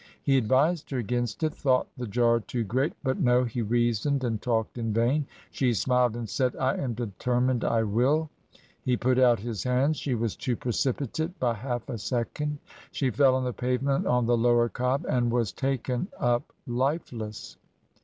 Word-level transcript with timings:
He 0.23 0.35
advised 0.35 0.89
her 0.89 0.97
against 0.97 1.43
it, 1.43 1.53
thought 1.53 1.87
the 1.95 2.07
jaj 2.07 2.47
too 2.47 2.63
great; 2.63 2.93
but 3.03 3.19
no, 3.19 3.43
he 3.43 3.61
reasoned 3.61 4.23
and 4.23 4.41
talked 4.41 4.79
in 4.79 4.91
vain, 4.91 5.27
she 5.51 5.75
smiled 5.75 6.15
and 6.15 6.27
said,' 6.27 6.55
I 6.69 6.73
am 6.77 6.95
determined 6.95 7.63
I 7.63 7.83
will': 7.83 8.31
he 8.83 8.97
put 8.97 9.19
out 9.19 9.41
his 9.41 9.61
hands; 9.63 9.97
she 9.97 10.15
was 10.15 10.35
too 10.35 10.55
precipitate 10.55 11.39
by 11.39 11.53
half 11.53 11.87
a 11.87 11.99
second; 11.99 12.57
she 12.91 13.11
fell 13.11 13.35
on 13.35 13.43
the 13.43 13.53
pavement 13.53 14.07
on 14.07 14.25
the 14.25 14.35
Lower 14.37 14.69
Cobb, 14.69 15.05
and 15.07 15.29
was 15.31 15.51
taken 15.51 16.07
up 16.19 16.51
lifeless! 16.65 17.57